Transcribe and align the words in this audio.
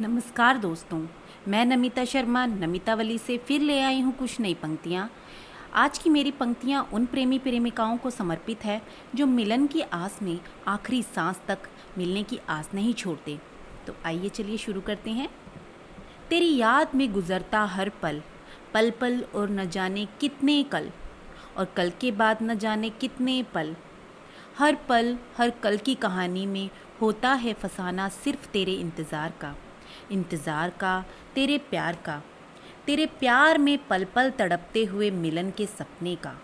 नमस्कार 0.00 0.58
दोस्तों, 0.58 0.98
मैं 1.48 1.64
नमिता 1.66 2.04
शर्मा, 2.04 2.44
नमिता 2.46 2.94
वली 2.94 3.18
से 3.18 3.36
फिर 3.38 3.60
ले 3.60 3.78
आई 3.80 4.00
हूँ 4.00 4.12
कुछ 4.12 4.38
नई 4.40 4.54
पंक्तियाँ। 4.54 5.08
आज 5.74 5.98
की 5.98 6.10
मेरी 6.10 6.30
पंक्तियाँ 6.30 6.82
उन 6.92 7.04
प्रेमी 7.06 7.38
प्रेमिकाओं 7.38 7.96
को 7.96 8.10
समर्पित 8.10 8.64
है, 8.64 8.80
जो 9.14 9.26
मिलन 9.26 9.66
की 9.66 9.80
आस 9.82 10.18
में 10.22 10.38
आखिरी 10.68 11.02
सांस 11.04 11.40
तक 11.48 11.68
मिलने 11.98 12.22
की 12.22 12.38
आस 12.48 12.70
नहीं 12.74 12.94
छोड़ते। 12.94 13.38
तो 13.86 13.94
आइए 14.04 14.28
चलिए 14.28 14.56
शुरू 14.56 14.80
करते 14.80 15.10
हैं। 15.10 15.28
तेरी 16.30 16.56
याद 16.56 16.94
में 16.94 17.12
गुजरता 17.12 17.64
हर 17.66 17.88
पल 18.02 18.22
पल 18.74 18.90
पल 18.90 19.22
और 19.34 19.50
न 19.50 19.68
जाने 19.68 20.06
कितने 20.20 20.62
कल, 20.62 20.90
और 21.56 21.72
कल 21.76 21.92
के 22.00 22.10
बाद 22.12 22.42
न 22.42 22.58
जाने 22.58 22.90
कितने 22.90 23.42
पल। 23.54 23.74
हर 24.58 24.78
पल, 24.88 25.16
हर 25.38 25.50
कल 25.62 25.76
की 25.76 25.94
कहानी 25.96 26.46
में 26.46 26.68
होता 27.00 27.32
है 27.34 27.54
फसाना 27.54 28.08
सिर्फ़ 28.14 28.48
तेरे 28.48 28.72
इंतज़ार 28.74 29.32
का। 29.40 29.54
इंतज़ार 30.12 30.70
का, 30.70 31.04
तेरे 31.34 31.58
प्यार 31.70 31.96
का। 31.96 32.22
तेरे 32.86 33.06
प्यार 33.20 33.58
में 33.58 33.78
पल 33.88 34.04
पल 34.04 34.30
तड़पते 34.30 34.84
हुए 34.84 35.10
मिलन 35.10 35.50
के 35.50 35.66
सपने 35.66 36.14
का। 36.16 36.34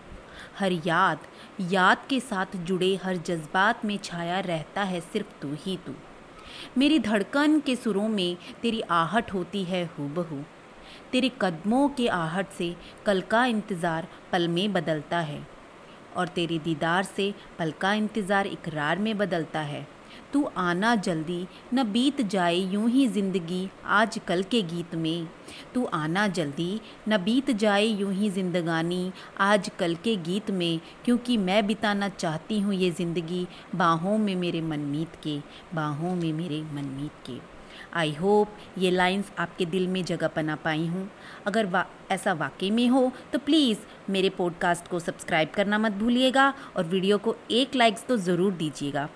हर 0.59 0.73
याद 0.87 1.27
याद 1.71 2.07
के 2.09 2.21
साथ 2.21 2.57
जुड़े 2.57 2.95
हर 2.97 3.17
जज्बात 3.17 3.85
में 3.85 3.97
छाया 3.99 4.41
रहता 4.41 4.83
है 4.83 5.01
सिर्फ़ 5.03 5.41
तू 5.43 5.55
ही 5.55 5.77
तू। 5.77 5.95
मेरी 6.79 6.99
धड़कन 6.99 7.59
के 7.61 7.77
सुरों 7.77 8.09
में 8.09 8.37
तेरी 8.63 8.81
आहट 8.81 9.33
होती 9.33 9.65
है 9.65 9.85
हूबहू। 9.99 10.43
तेरे 11.13 11.31
कदमों 11.41 11.89
के 11.89 12.09
आहट 12.09 12.51
से 12.51 12.75
कल 13.07 13.21
का 13.21 13.45
इंतज़ार 13.45 14.09
पल 14.33 14.49
में 14.49 14.73
बदलता 14.73 15.21
है। 15.21 15.47
और 16.17 16.29
तेरे 16.29 16.59
दीदार 16.59 17.05
से 17.07 17.33
पल 17.59 17.73
का 17.81 17.93
इंतज़ार 17.93 18.47
इकरार 18.47 18.99
में 18.99 19.17
बदलता 19.19 19.61
है। 19.61 19.87
तू 20.33 20.45
आना 20.57 20.95
जल्दी 20.97 21.47
न 21.75 21.83
बीत 21.93 22.21
जाए 22.23 22.57
यूँ 22.73 22.89
ही 22.91 23.07
ज़िंदगी 23.09 23.69
आज 23.87 24.19
कल 24.29 24.43
के 24.43 24.63
गीत 24.65 24.95
में। 24.95 25.27
तू 25.75 25.85
आना 25.95 26.27
जल्दी 26.29 26.81
न 27.09 27.19
बीत 27.19 27.51
जाए 27.53 27.85
यूँ 27.85 28.13
ही 28.15 28.31
ज़िंदगानी 28.31 29.13
आज 29.41 29.71
कल 29.79 29.95
के 30.05 30.17
गीत 30.25 30.51
में 30.51 30.81
क्योंकि 31.05 31.37
मैं 31.39 31.67
बिताना 31.67 32.09
चाहती 32.09 32.61
हूँ 32.61 32.75
ये 32.75 32.91
ज़िंदगी 32.91 33.47
बाहों 33.75 34.17
में 34.19 34.35
मेरे 34.37 34.61
मनमीत 34.63 35.17
के 35.23 35.39
बाहों 35.75 36.15
में 36.17 36.33
मेरे 36.33 36.63
मनमीत 36.75 37.25
के। 37.27 37.39
आई 37.95 38.13
होप 38.15 38.57
ये 38.79 38.91
लाइंस 38.91 39.31
आपके 39.39 39.65
दिल 39.67 39.87
में 39.89 40.03
जगह 40.05 40.31
बना 40.37 40.55
पाई 40.57 40.87
हूँ। 40.87 41.09
अगर 41.47 41.67
वा, 41.67 41.87
ऐसा 42.11 42.33
वाकई 42.33 42.71
में 42.71 42.89
हो 42.89 43.11
तो 43.33 43.39
प्लीज़ 43.39 43.79
मेरे 44.11 44.29
पॉडकास्ट 44.31 44.89
को 44.91 44.99
सब्सक्राइब 45.01 45.51
करना 45.55 45.79
मत 45.79 45.93
भूलिएगा 45.93 46.53
और 46.77 46.85
वीडियो 46.87 47.19
को 47.19 47.37
एक 47.51 47.75
लाइक्स 47.77 48.07
तो 48.07 48.17
ज़रूर 48.19 48.53
दीजिएगा। 48.55 49.09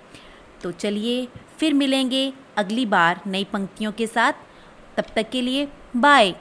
तो 0.64 0.70
चलिए 0.72 1.28
फिर 1.58 1.74
मिलेंगे 1.74 2.32
अगली 2.56 2.86
बार 2.86 3.20
नई 3.26 3.44
पंक्तियों 3.44 3.92
के 3.92 4.06
साथ। 4.06 4.32
तब 4.96 5.04
तक 5.16 5.30
के 5.30 5.40
लिए 5.40 5.68
बाय। 5.96 6.34